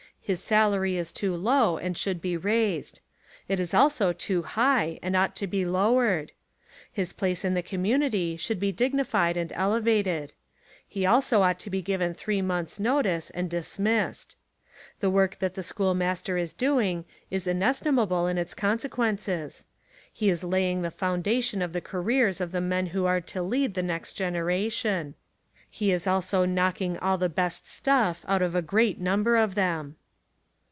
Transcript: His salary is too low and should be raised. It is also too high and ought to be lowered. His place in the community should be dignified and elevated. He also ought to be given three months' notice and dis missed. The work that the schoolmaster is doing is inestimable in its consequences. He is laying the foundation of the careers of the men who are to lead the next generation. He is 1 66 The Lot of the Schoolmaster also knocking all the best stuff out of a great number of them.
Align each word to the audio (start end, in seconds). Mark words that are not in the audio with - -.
His 0.23 0.41
salary 0.41 0.95
is 0.95 1.11
too 1.11 1.35
low 1.35 1.77
and 1.77 1.97
should 1.97 2.21
be 2.21 2.37
raised. 2.37 3.01
It 3.49 3.59
is 3.59 3.73
also 3.73 4.13
too 4.13 4.43
high 4.43 4.97
and 5.01 5.13
ought 5.13 5.35
to 5.37 5.47
be 5.47 5.65
lowered. 5.65 6.31
His 6.89 7.11
place 7.11 7.43
in 7.43 7.53
the 7.53 7.63
community 7.63 8.37
should 8.37 8.57
be 8.59 8.71
dignified 8.71 9.35
and 9.35 9.51
elevated. 9.53 10.31
He 10.87 11.05
also 11.05 11.41
ought 11.41 11.59
to 11.61 11.69
be 11.69 11.81
given 11.81 12.13
three 12.13 12.41
months' 12.41 12.79
notice 12.79 13.29
and 13.31 13.49
dis 13.49 13.77
missed. 13.77 14.37
The 15.01 15.09
work 15.09 15.39
that 15.39 15.55
the 15.55 15.63
schoolmaster 15.63 16.37
is 16.37 16.53
doing 16.53 17.03
is 17.29 17.45
inestimable 17.45 18.25
in 18.27 18.37
its 18.37 18.53
consequences. 18.53 19.65
He 20.13 20.29
is 20.29 20.45
laying 20.45 20.81
the 20.81 20.91
foundation 20.91 21.61
of 21.61 21.73
the 21.73 21.81
careers 21.81 22.39
of 22.39 22.53
the 22.53 22.61
men 22.61 22.85
who 22.95 23.05
are 23.05 23.21
to 23.21 23.41
lead 23.43 23.73
the 23.73 23.83
next 23.83 24.13
generation. 24.13 25.15
He 25.69 25.91
is 25.91 26.05
1 26.05 26.21
66 26.21 26.29
The 26.31 26.37
Lot 26.37 26.43
of 26.43 26.55
the 26.55 26.55
Schoolmaster 26.55 26.85
also 26.85 26.85
knocking 26.85 27.05
all 27.11 27.17
the 27.17 27.27
best 27.35 27.67
stuff 27.67 28.23
out 28.29 28.41
of 28.41 28.55
a 28.55 28.61
great 28.61 28.97
number 28.97 29.35
of 29.35 29.55
them. 29.55 29.97